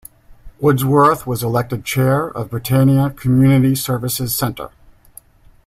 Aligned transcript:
Woodsworth 0.59 1.27
was 1.27 1.43
elected 1.43 1.85
chair 1.85 2.25
of 2.27 2.49
Britannia 2.49 3.11
Community 3.11 3.75
Services 3.75 4.33
Centre. 4.35 4.71